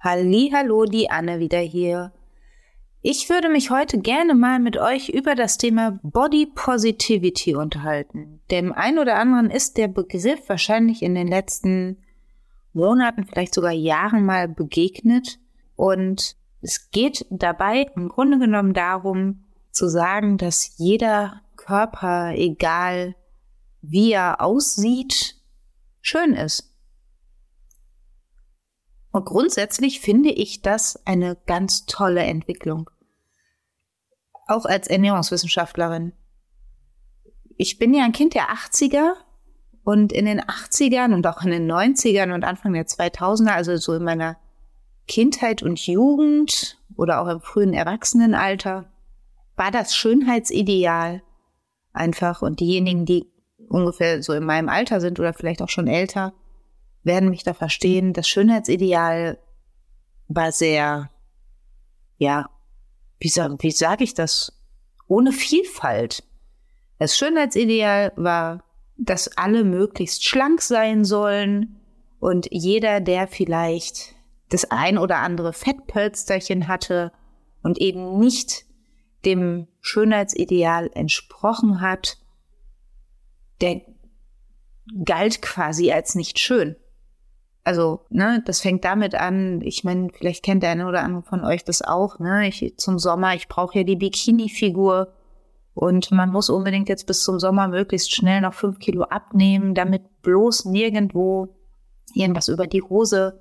[0.00, 2.12] Hallo, die Anne wieder hier.
[3.00, 8.40] Ich würde mich heute gerne mal mit euch über das Thema Body Positivity unterhalten.
[8.50, 11.96] Dem einen oder anderen ist der Begriff wahrscheinlich in den letzten
[12.74, 15.38] Monaten, vielleicht sogar Jahren mal begegnet.
[15.76, 23.14] Und es geht dabei im Grunde genommen darum zu sagen, dass jeder Körper, egal
[23.80, 25.36] wie er aussieht,
[26.00, 26.74] schön ist.
[29.10, 32.90] Und grundsätzlich finde ich das eine ganz tolle Entwicklung
[34.46, 36.12] auch als Ernährungswissenschaftlerin.
[37.56, 39.14] Ich bin ja ein Kind der 80er
[39.84, 43.94] und in den 80ern und auch in den 90ern und Anfang der 2000er, also so
[43.94, 44.36] in meiner
[45.06, 48.90] Kindheit und Jugend oder auch im frühen Erwachsenenalter,
[49.56, 51.22] war das Schönheitsideal
[51.94, 52.42] einfach.
[52.42, 53.26] Und diejenigen, die
[53.68, 56.34] ungefähr so in meinem Alter sind oder vielleicht auch schon älter,
[57.02, 58.12] werden mich da verstehen.
[58.12, 59.38] Das Schönheitsideal
[60.28, 61.10] war sehr,
[62.18, 62.48] ja,
[63.18, 64.52] wie, sag, wie sage ich das,
[65.06, 66.24] ohne Vielfalt.
[66.98, 68.64] Das Schönheitsideal war,
[68.96, 71.80] dass alle möglichst schlank sein sollen
[72.20, 74.14] und jeder, der vielleicht
[74.48, 77.12] das ein oder andere Fettpölsterchen hatte
[77.62, 78.66] und eben nicht
[79.24, 82.18] dem Schönheitsideal entsprochen hat,
[83.60, 83.82] der
[85.04, 86.76] galt quasi als nicht schön.
[87.64, 91.42] Also, ne, das fängt damit an, ich meine, vielleicht kennt der eine oder andere von
[91.42, 92.46] euch das auch, ne?
[92.46, 95.14] Ich zum Sommer, ich brauche ja die Bikini-Figur
[95.72, 100.02] und man muss unbedingt jetzt bis zum Sommer möglichst schnell noch fünf Kilo abnehmen, damit
[100.20, 101.56] bloß nirgendwo
[102.12, 103.40] irgendwas über die Hose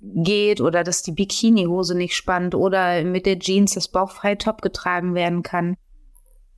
[0.00, 5.14] geht oder dass die Bikini-Hose nicht spannt oder mit der Jeans das bauchfreie Top getragen
[5.14, 5.76] werden kann.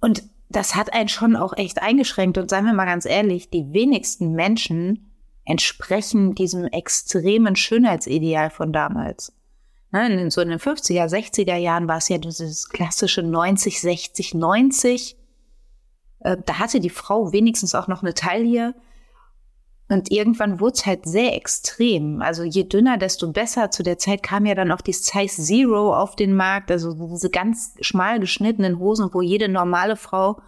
[0.00, 2.38] Und das hat einen schon auch echt eingeschränkt.
[2.38, 5.12] Und seien wir mal ganz ehrlich, die wenigsten Menschen
[5.44, 9.32] entsprechen diesem extremen Schönheitsideal von damals.
[9.92, 15.16] In so in den 50er, 60er Jahren war es ja dieses klassische 90, 60, 90.
[16.20, 18.74] Da hatte die Frau wenigstens auch noch eine Taille.
[19.92, 22.22] Und irgendwann wurde es halt sehr extrem.
[22.22, 23.70] Also je dünner, desto besser.
[23.70, 27.28] Zu der Zeit kam ja dann auch die Size Zero auf den Markt, also diese
[27.28, 30.40] ganz schmal geschnittenen Hosen, wo jede normale Frau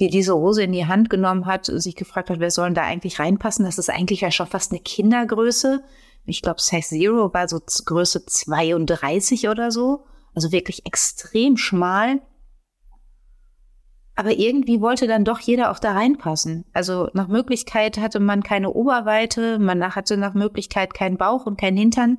[0.00, 2.82] die diese Hose in die Hand genommen hat, sich gefragt hat, wer soll denn da
[2.82, 3.64] eigentlich reinpassen?
[3.64, 5.82] Das ist eigentlich ja schon fast eine Kindergröße.
[6.24, 10.04] Ich glaube, Size Zero war so Größe 32 oder so.
[10.34, 12.20] Also wirklich extrem schmal.
[14.18, 16.64] Aber irgendwie wollte dann doch jeder auch da reinpassen.
[16.72, 21.76] Also nach Möglichkeit hatte man keine Oberweite, man hatte nach Möglichkeit keinen Bauch und keinen
[21.76, 22.18] Hintern,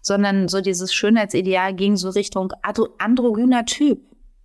[0.00, 2.52] sondern so dieses Schönheitsideal ging so Richtung
[2.98, 4.00] androgyner Typ.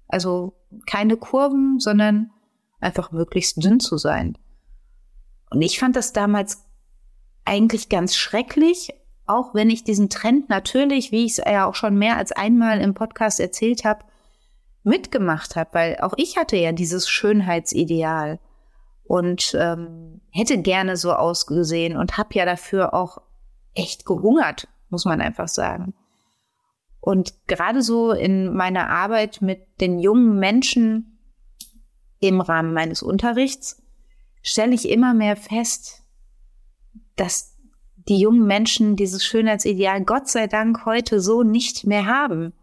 [0.07, 0.53] Also
[0.87, 2.31] keine Kurven, sondern
[2.79, 4.35] einfach möglichst dünn zu sein.
[5.51, 6.65] Und ich fand das damals
[7.45, 8.95] eigentlich ganz schrecklich,
[9.27, 12.81] auch wenn ich diesen Trend natürlich, wie ich es ja auch schon mehr als einmal
[12.81, 14.05] im Podcast erzählt habe,
[14.85, 18.39] mitgemacht habe, weil auch ich hatte ja dieses Schönheitsideal
[19.03, 23.21] und ähm, hätte gerne so ausgesehen und habe ja dafür auch
[23.73, 25.93] echt gehungert, muss man einfach sagen.
[27.01, 31.19] Und gerade so in meiner Arbeit mit den jungen Menschen
[32.19, 33.83] im Rahmen meines Unterrichts
[34.41, 36.03] stelle ich immer mehr fest,
[37.15, 37.55] dass
[38.07, 42.53] die jungen Menschen dieses Schönheitsideal Gott sei Dank heute so nicht mehr haben.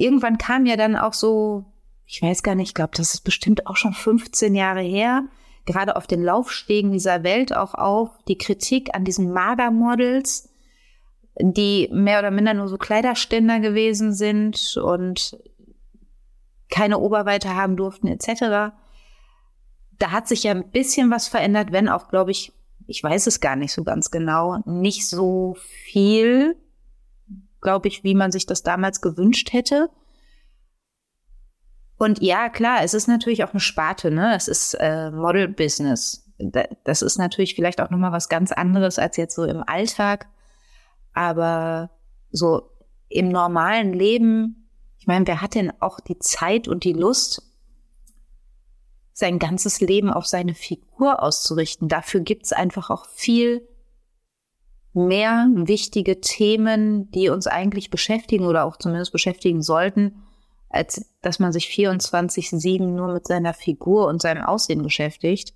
[0.00, 1.66] Irgendwann kam ja dann auch so,
[2.06, 5.24] ich weiß gar nicht, ich glaube, das ist bestimmt auch schon 15 Jahre her,
[5.66, 10.48] gerade auf den Laufstegen dieser Welt auch auf, die Kritik an diesen Magermodels,
[11.38, 15.38] die mehr oder minder nur so Kleiderständer gewesen sind und
[16.70, 18.74] keine Oberweite haben durften etc.
[19.98, 22.54] Da hat sich ja ein bisschen was verändert, wenn auch, glaube ich,
[22.86, 26.56] ich weiß es gar nicht so ganz genau, nicht so viel,
[27.60, 29.90] glaube ich, wie man sich das damals gewünscht hätte.
[31.98, 34.34] Und ja, klar, es ist natürlich auch eine Sparte, ne?
[34.34, 36.26] Es ist äh, Model Business.
[36.84, 40.26] Das ist natürlich vielleicht auch nochmal was ganz anderes als jetzt so im Alltag.
[41.12, 41.90] Aber
[42.30, 42.70] so
[43.08, 44.60] im normalen Leben
[45.00, 47.42] ich meine, wer hat denn auch die Zeit und die Lust,
[49.12, 51.88] sein ganzes Leben auf seine Figur auszurichten?
[51.88, 53.66] Dafür gibt es einfach auch viel
[54.92, 60.22] mehr wichtige Themen, die uns eigentlich beschäftigen oder auch zumindest beschäftigen sollten,
[60.68, 65.54] als dass man sich 24-7 nur mit seiner Figur und seinem Aussehen beschäftigt.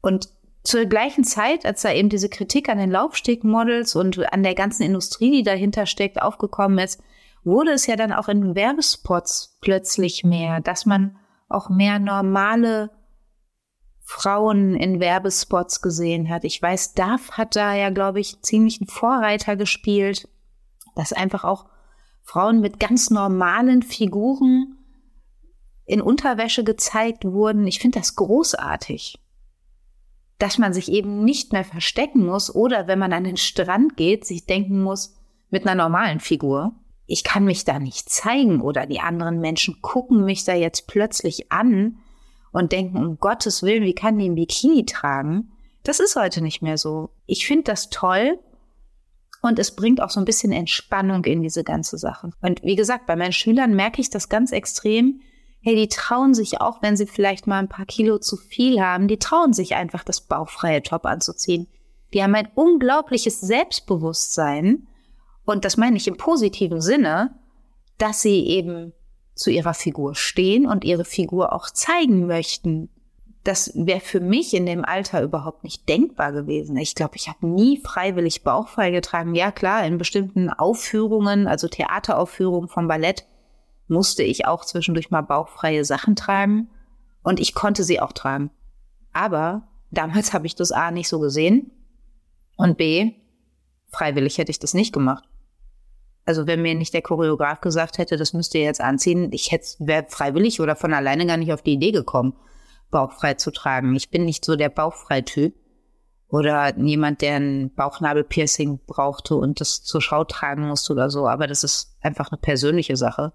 [0.00, 0.28] Und
[0.64, 4.82] zur gleichen Zeit, als da eben diese Kritik an den Laufstegmodels und an der ganzen
[4.82, 7.00] Industrie, die dahinter steckt, aufgekommen ist,
[7.44, 11.16] wurde es ja dann auch in Werbespots plötzlich mehr, dass man
[11.48, 12.90] auch mehr normale
[14.10, 16.44] Frauen in Werbespots gesehen hat.
[16.44, 20.26] Ich weiß, Duff hat da ja, glaube ich, ziemlich einen Vorreiter gespielt,
[20.96, 21.66] dass einfach auch
[22.22, 24.78] Frauen mit ganz normalen Figuren
[25.84, 27.66] in Unterwäsche gezeigt wurden.
[27.66, 29.20] Ich finde das großartig.
[30.38, 34.24] Dass man sich eben nicht mehr verstecken muss oder wenn man an den Strand geht,
[34.24, 35.16] sich denken muss,
[35.50, 36.72] mit einer normalen Figur,
[37.04, 41.52] ich kann mich da nicht zeigen oder die anderen Menschen gucken mich da jetzt plötzlich
[41.52, 41.98] an
[42.52, 45.52] und denken, um Gottes Willen, wie kann die ein Bikini tragen?
[45.82, 47.10] Das ist heute nicht mehr so.
[47.26, 48.38] Ich finde das toll
[49.40, 52.30] und es bringt auch so ein bisschen Entspannung in diese ganze Sache.
[52.42, 55.20] Und wie gesagt, bei meinen Schülern merke ich das ganz extrem.
[55.60, 59.08] Hey, die trauen sich auch, wenn sie vielleicht mal ein paar Kilo zu viel haben,
[59.08, 61.68] die trauen sich einfach, das bauchfreie Top anzuziehen.
[62.12, 64.86] Die haben ein unglaubliches Selbstbewusstsein
[65.44, 67.38] und das meine ich im positiven Sinne,
[67.98, 68.92] dass sie eben
[69.38, 72.88] zu ihrer Figur stehen und ihre Figur auch zeigen möchten.
[73.44, 76.76] Das wäre für mich in dem Alter überhaupt nicht denkbar gewesen.
[76.76, 79.34] Ich glaube, ich habe nie freiwillig bauchfrei getragen.
[79.34, 83.26] Ja klar, in bestimmten Aufführungen, also Theateraufführungen vom Ballett,
[83.86, 86.68] musste ich auch zwischendurch mal bauchfreie Sachen tragen
[87.22, 88.50] und ich konnte sie auch tragen.
[89.12, 91.70] Aber damals habe ich das A nicht so gesehen
[92.56, 93.12] und B,
[93.86, 95.24] freiwillig hätte ich das nicht gemacht.
[96.28, 100.04] Also wenn mir nicht der Choreograf gesagt hätte, das müsst ihr jetzt anziehen, ich hätte
[100.10, 102.34] freiwillig oder von alleine gar nicht auf die Idee gekommen,
[102.90, 103.96] bauchfrei zu tragen.
[103.96, 105.54] Ich bin nicht so der Bauchfrei-Typ
[106.28, 111.26] oder jemand, der ein Bauchnabelpiercing brauchte und das zur Schau tragen musste oder so.
[111.26, 113.32] Aber das ist einfach eine persönliche Sache.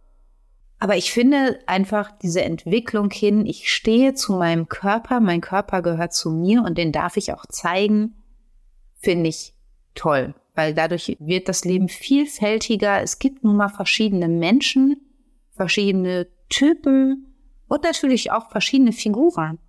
[0.77, 6.13] Aber ich finde einfach diese Entwicklung hin, ich stehe zu meinem Körper, mein Körper gehört
[6.13, 8.21] zu mir und den darf ich auch zeigen,
[8.99, 9.55] finde ich
[9.95, 13.01] toll weil dadurch wird das Leben vielfältiger.
[13.01, 14.97] Es gibt nun mal verschiedene Menschen,
[15.51, 17.35] verschiedene Typen
[17.67, 19.59] und natürlich auch verschiedene Figuren.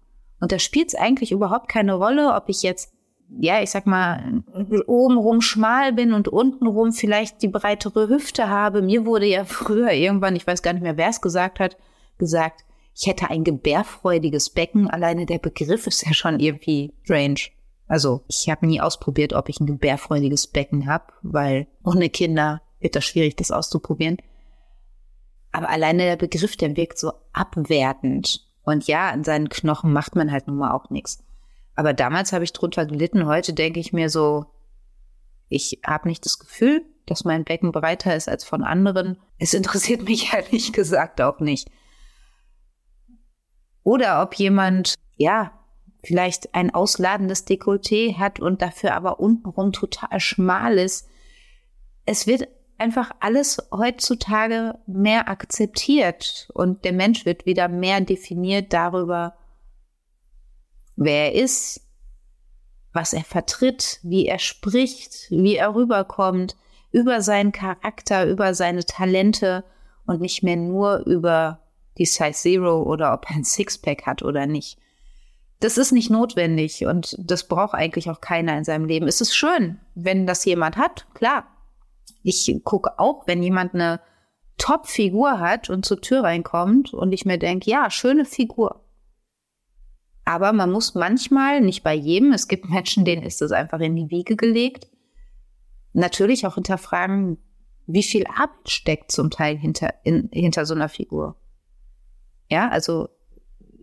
[0.41, 2.93] Und da spielt es eigentlich überhaupt keine Rolle, ob ich jetzt,
[3.41, 4.43] ja, ich sag mal,
[4.87, 8.83] obenrum schmal bin und untenrum vielleicht die breitere Hüfte habe.
[8.83, 11.79] Mir wurde ja früher irgendwann, ich weiß gar nicht mehr, wer es gesagt hat,
[12.19, 12.65] gesagt,
[12.95, 14.89] ich hätte ein gebärfreudiges Becken.
[14.89, 17.41] Alleine der Begriff ist ja schon irgendwie strange.
[17.95, 22.97] Also ich habe nie ausprobiert, ob ich ein gebärfreudiges Becken habe, weil ohne Kinder wird
[22.97, 24.17] das schwierig, das auszuprobieren.
[25.53, 28.45] Aber alleine der Begriff, der wirkt so abwertend.
[28.65, 31.23] Und ja, an seinen Knochen macht man halt nun mal auch nichts.
[31.77, 33.27] Aber damals habe ich drunter gelitten.
[33.27, 34.47] Heute denke ich mir so,
[35.49, 39.21] ich habe nicht das Gefühl, dass mein Becken breiter ist als von anderen.
[39.39, 41.71] Es interessiert mich ehrlich gesagt auch nicht.
[43.85, 45.53] Oder ob jemand, ja,
[46.05, 51.09] vielleicht ein ausladendes Dekolleté hat und dafür aber untenrum total schmal ist.
[52.07, 52.49] Es wird
[52.79, 59.35] einfach alles heutzutage mehr akzeptiert und der Mensch wird wieder mehr definiert darüber,
[60.97, 61.81] wer er ist,
[62.93, 66.57] was er vertritt, wie er spricht, wie er rüberkommt,
[66.93, 69.65] über seinen Charakter, über seine Talente
[70.07, 71.61] und nicht mehr nur über
[71.99, 74.79] die Size Zero oder ob er ein Sixpack hat oder nicht
[75.61, 79.07] das ist nicht notwendig und das braucht eigentlich auch keiner in seinem Leben.
[79.07, 81.47] Es ist schön, wenn das jemand hat, klar.
[82.23, 84.01] Ich gucke auch, wenn jemand eine
[84.59, 88.85] Top-Figur hat und zur Tür reinkommt und ich mir denke, ja, schöne Figur.
[90.25, 93.97] Aber man muss manchmal, nicht bei jedem, es gibt Menschen, denen ist das einfach in
[93.97, 94.89] die Wiege gelegt,
[95.93, 97.39] natürlich auch hinterfragen,
[97.87, 101.37] wie viel Arbeit steckt zum Teil hinter, in, hinter so einer Figur.
[102.49, 103.09] Ja, also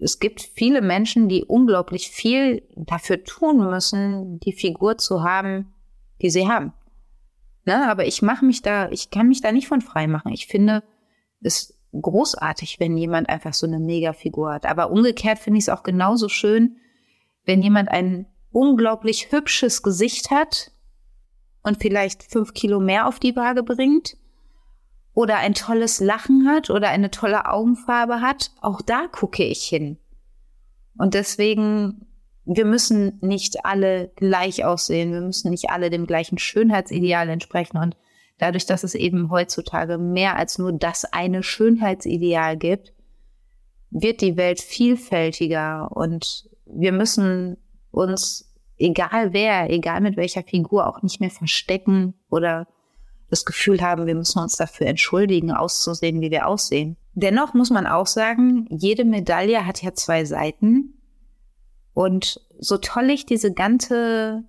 [0.03, 5.73] es gibt viele Menschen, die unglaublich viel dafür tun müssen, die Figur zu haben,
[6.21, 6.73] die sie haben.
[7.65, 7.87] Ne?
[7.87, 10.33] Aber ich mache mich da, ich kann mich da nicht von frei machen.
[10.33, 10.83] Ich finde
[11.41, 14.65] es großartig, wenn jemand einfach so eine Mega-Figur hat.
[14.65, 16.77] Aber umgekehrt finde ich es auch genauso schön,
[17.45, 20.71] wenn jemand ein unglaublich hübsches Gesicht hat
[21.61, 24.17] und vielleicht fünf Kilo mehr auf die Waage bringt
[25.13, 29.97] oder ein tolles Lachen hat oder eine tolle Augenfarbe hat, auch da gucke ich hin.
[30.97, 32.07] Und deswegen,
[32.45, 37.77] wir müssen nicht alle gleich aussehen, wir müssen nicht alle dem gleichen Schönheitsideal entsprechen.
[37.77, 37.97] Und
[38.37, 42.93] dadurch, dass es eben heutzutage mehr als nur das eine Schönheitsideal gibt,
[43.89, 47.57] wird die Welt vielfältiger und wir müssen
[47.91, 52.67] uns, egal wer, egal mit welcher Figur, auch nicht mehr verstecken oder
[53.31, 56.97] das Gefühl haben, wir müssen uns dafür entschuldigen, auszusehen, wie wir aussehen.
[57.13, 61.01] Dennoch muss man auch sagen, jede Medaille hat ja zwei Seiten.
[61.93, 64.43] Und so toll ich diese ganze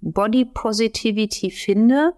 [0.00, 2.12] Body Positivity finde,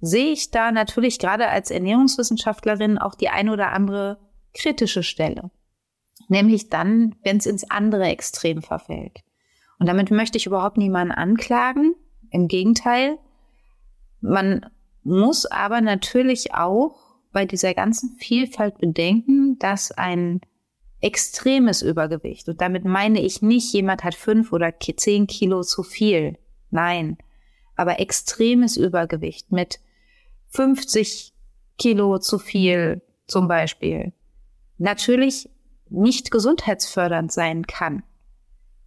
[0.00, 4.18] sehe ich da natürlich gerade als Ernährungswissenschaftlerin auch die ein oder andere
[4.54, 5.50] kritische Stelle.
[6.28, 9.22] Nämlich dann, wenn es ins andere Extrem verfällt.
[9.80, 11.94] Und damit möchte ich überhaupt niemanden anklagen.
[12.30, 13.18] Im Gegenteil.
[14.20, 14.66] Man
[15.04, 16.96] muss aber natürlich auch
[17.32, 20.40] bei dieser ganzen Vielfalt bedenken, dass ein
[21.00, 26.38] extremes Übergewicht, und damit meine ich nicht, jemand hat fünf oder zehn Kilo zu viel.
[26.70, 27.18] Nein.
[27.74, 29.80] Aber extremes Übergewicht mit
[30.48, 31.32] 50
[31.78, 34.12] Kilo zu viel zum Beispiel
[34.82, 35.48] natürlich
[35.88, 38.02] nicht gesundheitsfördernd sein kann.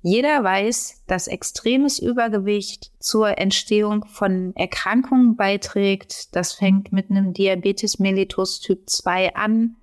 [0.08, 6.36] Jeder weiß, dass extremes Übergewicht zur Entstehung von Erkrankungen beiträgt.
[6.36, 9.78] Das fängt mit einem Diabetes mellitus Typ 2 an,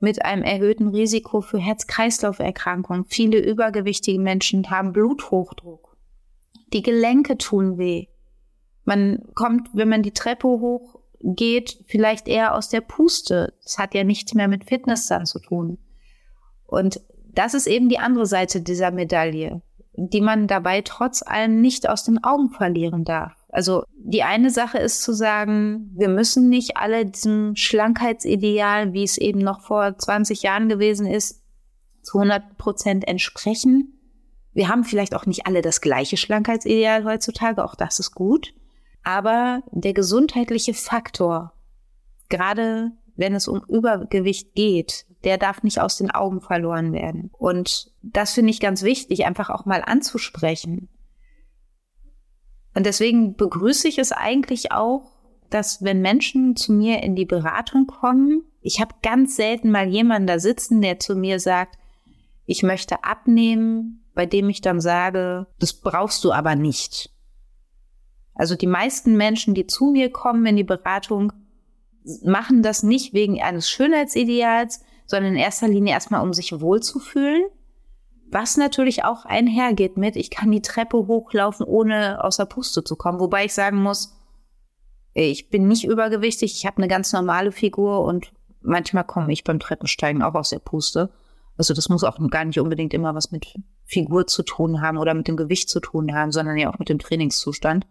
[0.00, 3.04] mit einem erhöhten Risiko für Herz-Kreislauf-Erkrankungen.
[3.04, 5.98] Viele übergewichtige Menschen haben Bluthochdruck.
[6.72, 8.06] Die Gelenke tun weh.
[8.86, 13.52] Man kommt, wenn man die Treppe hochgeht, vielleicht eher aus der Puste.
[13.62, 15.76] Das hat ja nichts mehr mit Fitness dann zu tun.
[16.66, 16.98] Und
[17.36, 19.60] das ist eben die andere Seite dieser Medaille,
[19.96, 23.32] die man dabei trotz allem nicht aus den Augen verlieren darf.
[23.48, 29.16] Also die eine Sache ist zu sagen, wir müssen nicht alle diesem Schlankheitsideal, wie es
[29.16, 31.42] eben noch vor 20 Jahren gewesen ist,
[32.02, 33.98] zu 100 Prozent entsprechen.
[34.52, 38.54] Wir haben vielleicht auch nicht alle das gleiche Schlankheitsideal heutzutage, auch das ist gut.
[39.02, 41.52] Aber der gesundheitliche Faktor,
[42.28, 47.30] gerade wenn es um Übergewicht geht, der darf nicht aus den Augen verloren werden.
[47.32, 50.88] Und das finde ich ganz wichtig, einfach auch mal anzusprechen.
[52.74, 55.12] Und deswegen begrüße ich es eigentlich auch,
[55.50, 60.26] dass wenn Menschen zu mir in die Beratung kommen, ich habe ganz selten mal jemanden
[60.26, 61.78] da sitzen, der zu mir sagt,
[62.44, 67.10] ich möchte abnehmen, bei dem ich dann sage, das brauchst du aber nicht.
[68.34, 71.32] Also die meisten Menschen, die zu mir kommen in die Beratung,
[72.24, 77.44] machen das nicht wegen eines Schönheitsideals, sondern in erster Linie erstmal, um sich wohlzufühlen
[78.30, 83.20] was natürlich auch einhergeht mit, ich kann die Treppe hochlaufen, ohne außer Puste zu kommen.
[83.20, 84.14] Wobei ich sagen muss,
[85.14, 89.60] ich bin nicht übergewichtig, ich habe eine ganz normale Figur und manchmal komme ich beim
[89.60, 91.10] Treppensteigen auch aus der Puste.
[91.56, 95.14] Also das muss auch gar nicht unbedingt immer was mit Figur zu tun haben oder
[95.14, 97.86] mit dem Gewicht zu tun haben, sondern ja auch mit dem Trainingszustand.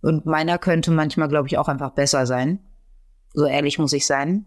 [0.00, 2.60] Und meiner könnte manchmal, glaube ich, auch einfach besser sein.
[3.34, 4.46] So ehrlich muss ich sein.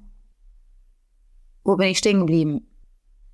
[1.64, 2.68] Wo bin ich stehen geblieben?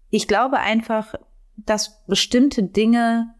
[0.10, 1.16] Ich glaube einfach,
[1.56, 3.34] dass bestimmte Dinge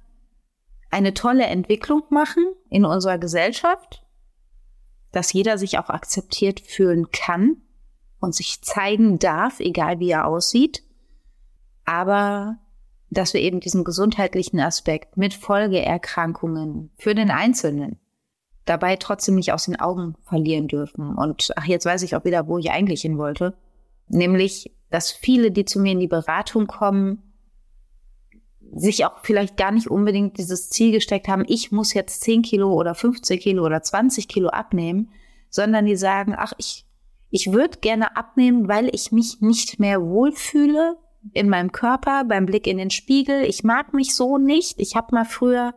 [0.90, 4.04] eine tolle Entwicklung machen in unserer Gesellschaft,
[5.12, 7.58] dass jeder sich auch akzeptiert fühlen kann
[8.20, 10.84] und sich zeigen darf, egal wie er aussieht,
[11.86, 12.58] aber
[13.10, 18.00] dass wir eben diesen gesundheitlichen Aspekt mit Folgeerkrankungen für den Einzelnen
[18.70, 21.16] dabei trotzdem nicht aus den Augen verlieren dürfen.
[21.16, 23.56] Und ach, jetzt weiß ich auch wieder, wo ich eigentlich hin wollte.
[24.08, 27.24] Nämlich, dass viele, die zu mir in die Beratung kommen,
[28.74, 32.74] sich auch vielleicht gar nicht unbedingt dieses Ziel gesteckt haben, ich muss jetzt 10 Kilo
[32.74, 35.10] oder 15 Kilo oder 20 Kilo abnehmen,
[35.50, 36.86] sondern die sagen, ach, ich,
[37.30, 40.98] ich würde gerne abnehmen, weil ich mich nicht mehr wohlfühle
[41.34, 43.44] in meinem Körper, beim Blick in den Spiegel.
[43.44, 44.80] Ich mag mich so nicht.
[44.80, 45.74] Ich habe mal früher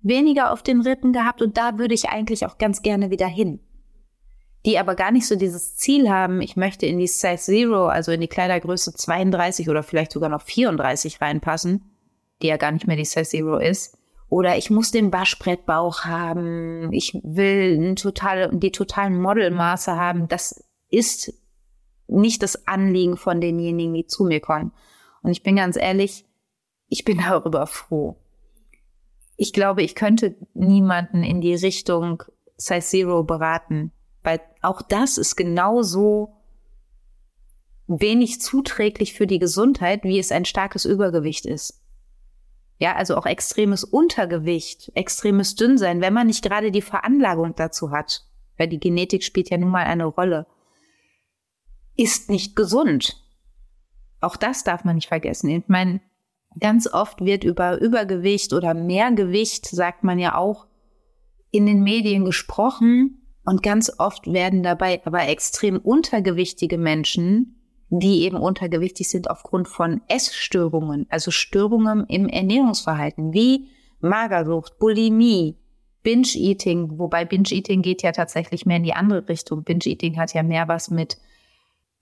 [0.00, 3.60] weniger auf den Rippen gehabt und da würde ich eigentlich auch ganz gerne wieder hin.
[4.66, 8.12] Die aber gar nicht so dieses Ziel haben, ich möchte in die Size Zero, also
[8.12, 11.84] in die Kleidergröße 32 oder vielleicht sogar noch 34 reinpassen,
[12.42, 13.96] die ja gar nicht mehr die Size Zero ist.
[14.28, 16.92] Oder ich muss den Waschbrettbauch haben.
[16.92, 20.28] Ich will total, die totalen Modelmaße haben.
[20.28, 21.32] Das ist
[22.08, 24.72] nicht das Anliegen von denjenigen, die zu mir kommen.
[25.22, 26.26] Und ich bin ganz ehrlich,
[26.88, 28.16] ich bin darüber froh.
[29.40, 32.24] Ich glaube, ich könnte niemanden in die Richtung
[32.56, 33.92] Size Zero beraten,
[34.24, 36.34] weil auch das ist genauso
[37.86, 41.80] wenig zuträglich für die Gesundheit, wie es ein starkes Übergewicht ist.
[42.80, 48.26] Ja, also auch extremes Untergewicht, extremes Dünnsein, wenn man nicht gerade die Veranlagung dazu hat,
[48.56, 50.48] weil die Genetik spielt ja nun mal eine Rolle,
[51.96, 53.22] ist nicht gesund.
[54.20, 55.48] Auch das darf man nicht vergessen.
[55.48, 56.00] Ich meine,
[56.60, 60.66] ganz oft wird über Übergewicht oder Mehrgewicht, sagt man ja auch,
[61.50, 67.58] in den Medien gesprochen und ganz oft werden dabei aber extrem untergewichtige Menschen
[67.90, 73.68] die eben untergewichtig sind aufgrund von Essstörungen, also Störungen im Ernährungsverhalten, wie
[74.00, 75.56] Magersucht, Bulimie,
[76.02, 79.64] Binge-Eating, wobei Binge-Eating geht ja tatsächlich mehr in die andere Richtung.
[79.64, 81.18] Binge-Eating hat ja mehr was mit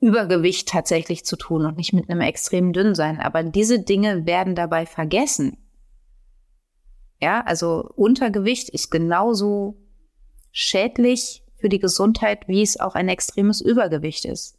[0.00, 3.18] Übergewicht tatsächlich zu tun und nicht mit einem extremen Dünnsein.
[3.20, 5.56] Aber diese Dinge werden dabei vergessen.
[7.20, 9.76] Ja, also Untergewicht ist genauso
[10.52, 14.58] schädlich für die Gesundheit, wie es auch ein extremes Übergewicht ist.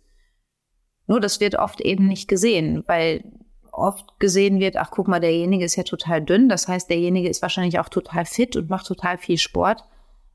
[1.06, 3.24] Nur das wird oft eben nicht gesehen, weil
[3.72, 7.44] oft gesehen wird, ach guck mal, derjenige ist ja total dünn, das heißt, derjenige ist
[7.44, 9.84] wahrscheinlich auch total fit und macht total viel Sport.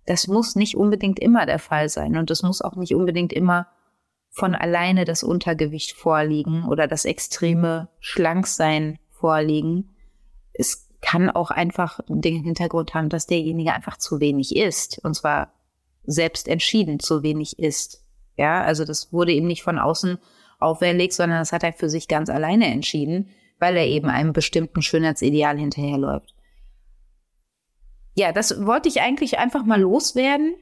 [0.06, 3.66] Das muss nicht unbedingt immer der Fall sein und es muss auch nicht unbedingt immer
[4.32, 9.90] von alleine das Untergewicht vorliegen oder das extreme Schlanksein vorliegen.
[10.54, 15.52] Es kann auch einfach den Hintergrund haben, dass derjenige einfach zu wenig isst und zwar
[16.04, 18.04] selbst entschieden zu wenig isst.
[18.36, 20.18] Ja, also das wurde ihm nicht von außen
[20.58, 24.80] auferlegt, sondern das hat er für sich ganz alleine entschieden, weil er eben einem bestimmten
[24.80, 26.34] Schönheitsideal hinterherläuft.
[28.14, 30.54] Ja, das wollte ich eigentlich einfach mal loswerden.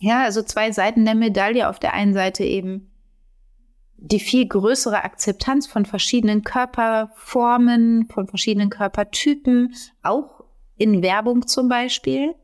[0.00, 1.68] Ja, also zwei Seiten der Medaille.
[1.68, 2.90] Auf der einen Seite eben
[3.98, 10.44] die viel größere Akzeptanz von verschiedenen Körperformen, von verschiedenen Körpertypen, auch
[10.76, 12.34] in Werbung zum Beispiel.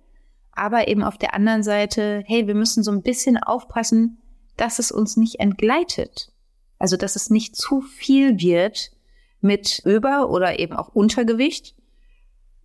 [0.52, 4.18] Aber eben auf der anderen Seite, hey, wir müssen so ein bisschen aufpassen,
[4.56, 6.32] dass es uns nicht entgleitet.
[6.78, 8.90] Also, dass es nicht zu viel wird
[9.40, 11.74] mit Über- oder eben auch Untergewicht,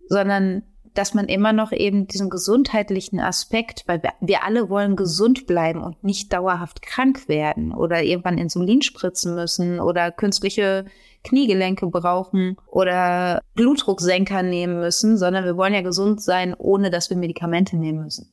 [0.08, 0.62] sondern
[0.98, 6.02] dass man immer noch eben diesen gesundheitlichen Aspekt, weil wir, alle wollen gesund bleiben und
[6.02, 10.86] nicht dauerhaft krank werden oder irgendwann Insulin spritzen müssen oder künstliche
[11.22, 17.16] Kniegelenke brauchen oder Blutdrucksenker nehmen müssen, sondern wir wollen ja gesund sein, ohne dass wir
[17.16, 18.32] Medikamente nehmen müssen.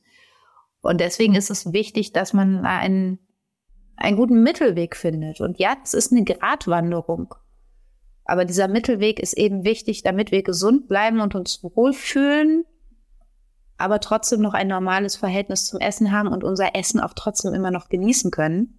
[0.82, 3.20] Und deswegen ist es wichtig, dass man einen
[3.96, 5.40] einen guten Mittelweg findet.
[5.40, 7.34] Und ja, es ist eine Gratwanderung.
[8.26, 12.64] Aber dieser Mittelweg ist eben wichtig, damit wir gesund bleiben und uns wohlfühlen,
[13.78, 17.70] aber trotzdem noch ein normales Verhältnis zum Essen haben und unser Essen auch trotzdem immer
[17.70, 18.78] noch genießen können.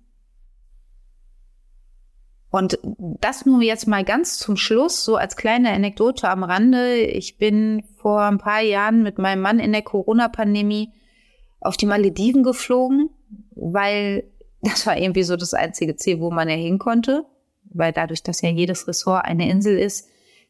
[2.50, 6.96] Und das nur jetzt mal ganz zum Schluss, so als kleine Anekdote am Rande.
[6.98, 10.94] Ich bin vor ein paar Jahren mit meinem Mann in der Corona-Pandemie
[11.60, 13.10] auf die Malediven geflogen,
[13.52, 14.24] weil
[14.62, 17.26] das war irgendwie so das einzige Ziel, wo man ja hin konnte,
[17.78, 20.10] weil dadurch, dass ja jedes Ressort eine Insel ist,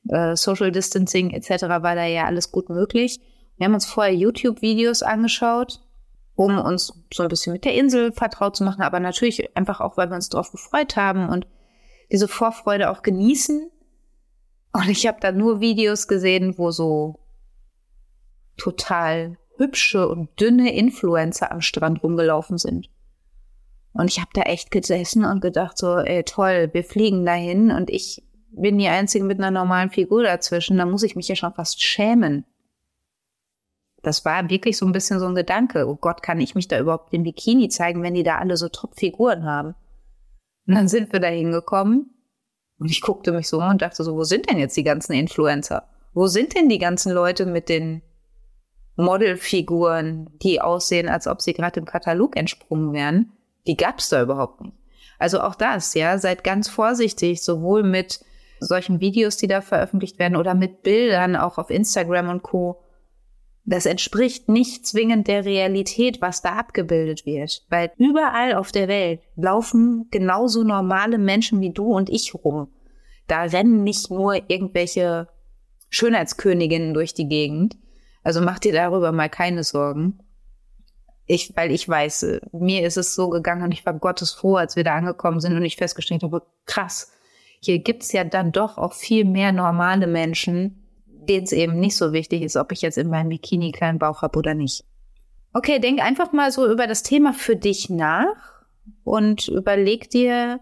[0.09, 3.19] äh, Social Distancing etc., war da ja alles gut möglich.
[3.57, 5.81] Wir haben uns vorher YouTube-Videos angeschaut,
[6.35, 9.97] um uns so ein bisschen mit der Insel vertraut zu machen, aber natürlich einfach auch,
[9.97, 11.47] weil wir uns darauf gefreut haben und
[12.11, 13.69] diese Vorfreude auch genießen.
[14.73, 17.19] Und ich habe da nur Videos gesehen, wo so
[18.57, 22.89] total hübsche und dünne Influencer am Strand rumgelaufen sind.
[23.97, 27.89] Und ich habe da echt gesessen und gedacht, so, ey, toll, wir fliegen dahin und
[27.89, 30.77] ich bin die Einzige mit einer normalen Figur dazwischen.
[30.77, 32.45] Da muss ich mich ja schon fast schämen.
[34.03, 35.87] Das war wirklich so ein bisschen so ein Gedanke.
[35.87, 38.69] Oh Gott, kann ich mich da überhaupt in Bikini zeigen, wenn die da alle so
[38.69, 39.73] Top-Figuren haben?
[40.67, 42.11] Und dann sind wir da hingekommen
[42.77, 45.89] und ich guckte mich so und dachte so, wo sind denn jetzt die ganzen Influencer?
[46.13, 48.03] Wo sind denn die ganzen Leute mit den
[48.95, 53.31] Modelfiguren, die aussehen, als ob sie gerade im Katalog entsprungen wären?
[53.67, 54.77] Die gab es da überhaupt nicht.
[55.19, 58.19] Also auch das, ja, seid ganz vorsichtig, sowohl mit
[58.59, 62.81] solchen Videos, die da veröffentlicht werden oder mit Bildern auch auf Instagram und Co.
[63.65, 69.21] Das entspricht nicht zwingend der Realität, was da abgebildet wird, weil überall auf der Welt
[69.35, 72.69] laufen genauso normale Menschen wie du und ich rum.
[73.27, 75.27] Da rennen nicht nur irgendwelche
[75.89, 77.75] Schönheitsköniginnen durch die Gegend.
[78.23, 80.19] Also mach dir darüber mal keine Sorgen.
[81.27, 84.75] Ich, weil ich weiß, mir ist es so gegangen und ich war Gottes froh, als
[84.77, 87.11] wir da angekommen sind und ich festgestellt habe, krass,
[87.59, 92.13] hier gibt's ja dann doch auch viel mehr normale Menschen, denen es eben nicht so
[92.13, 94.85] wichtig ist, ob ich jetzt in meinem Bikini kleinen Bauch habe oder nicht.
[95.53, 98.63] Okay, denk einfach mal so über das Thema für dich nach
[99.03, 100.59] und überleg dir,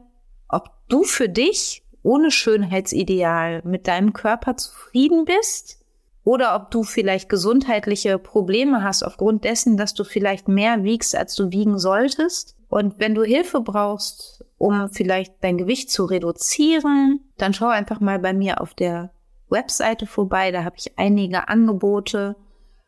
[0.47, 5.84] ob du für dich ohne Schönheitsideal mit deinem Körper zufrieden bist
[6.25, 11.35] oder ob du vielleicht gesundheitliche Probleme hast aufgrund dessen, dass du vielleicht mehr wiegst, als
[11.35, 12.57] du wiegen solltest.
[12.67, 18.17] Und wenn du Hilfe brauchst, um vielleicht dein Gewicht zu reduzieren, dann schau einfach mal
[18.17, 19.11] bei mir auf der
[19.49, 20.49] Webseite vorbei.
[20.49, 22.35] Da habe ich einige Angebote,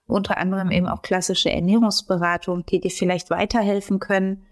[0.07, 4.47] unter anderem eben auch klassische Ernährungsberatung, die dir vielleicht weiterhelfen können,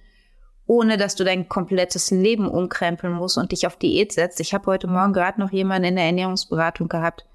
[0.67, 4.39] ohne dass du dein komplettes Leben umkrempeln musst und dich auf Diät setzt.
[4.39, 7.25] Ich habe heute Morgen gerade noch jemanden in der Ernährungsberatung gehabt,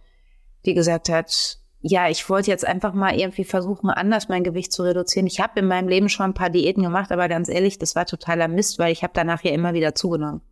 [0.66, 4.82] die gesagt hat, ja, ich wollte jetzt einfach mal irgendwie versuchen, anders mein Gewicht zu
[4.82, 5.26] reduzieren.
[5.26, 8.04] Ich habe in meinem Leben schon ein paar Diäten gemacht, aber ganz ehrlich, das war
[8.04, 10.42] totaler Mist, weil ich habe danach ja immer wieder zugenommen.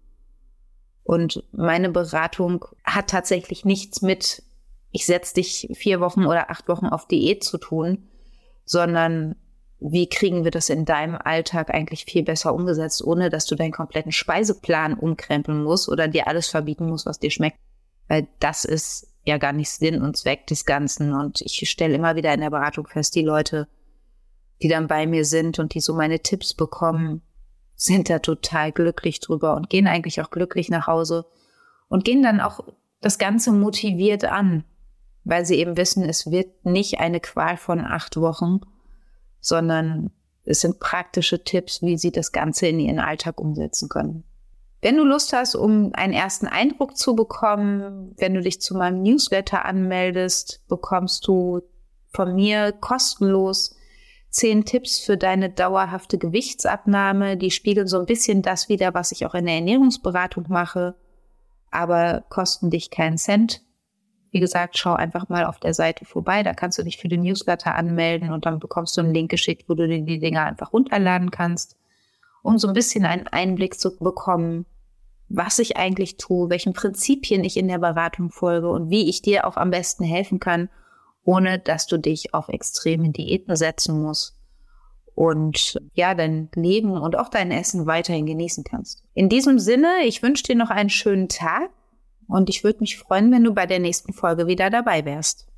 [1.05, 4.42] Und meine Beratung hat tatsächlich nichts mit,
[4.90, 8.09] ich setze dich vier Wochen oder acht Wochen auf Diät zu tun,
[8.64, 9.37] sondern
[9.81, 13.73] wie kriegen wir das in deinem Alltag eigentlich viel besser umgesetzt, ohne dass du deinen
[13.73, 17.59] kompletten Speiseplan umkrempeln musst oder dir alles verbieten musst, was dir schmeckt.
[18.09, 21.12] Weil das ist ja gar nicht Sinn und Zweck des Ganzen.
[21.12, 23.69] Und ich stelle immer wieder in der Beratung fest, die Leute,
[24.62, 27.23] die dann bei mir sind und die so meine Tipps bekommen,
[27.75, 31.27] sind da total glücklich drüber und gehen eigentlich auch glücklich nach Hause
[31.88, 32.61] und gehen dann auch
[33.01, 34.64] Das Ganze motiviert an,
[35.23, 38.61] weil sie eben wissen, es wird nicht eine Qual von acht Wochen,
[39.41, 40.11] sondern
[40.45, 44.25] es sind praktische Tipps, wie sie das Ganze in ihren Alltag umsetzen können.
[44.81, 49.03] Wenn du Lust hast, um einen ersten Eindruck zu bekommen, wenn du dich zu meinem
[49.03, 51.62] Newsletter anmeldest, bekommst du
[52.12, 53.75] von mir kostenlos
[54.31, 57.37] zehn Tipps für deine dauerhafte Gewichtsabnahme.
[57.37, 60.95] Die spiegeln so ein bisschen das wieder, was ich auch in der Ernährungsberatung mache,
[61.73, 63.62] aber kosten dich keinen Cent.
[64.31, 66.45] Wie gesagt, schau einfach mal auf der Seite vorbei.
[66.45, 69.69] Da kannst du dich für den Newsletter anmelden und dann bekommst du einen Link geschickt,
[69.69, 71.77] wo du dir die Dinger einfach runterladen kannst
[72.42, 74.66] um so ein bisschen einen Einblick zu bekommen,
[75.29, 79.46] was ich eigentlich tue, welchen Prinzipien ich in der Beratung folge und wie ich dir
[79.46, 80.70] auch am besten helfen kann,
[81.24, 84.38] ohne dass du dich auf extreme Diäten setzen musst
[85.18, 89.03] und ja, dein Leben und auch dein Essen weiterhin genießen kannst.
[89.14, 91.70] In diesem Sinne, ich wünsche dir noch einen schönen Tag
[92.29, 95.48] und ich würde mich freuen, wenn du bei der nächsten Folge wieder dabei wärst.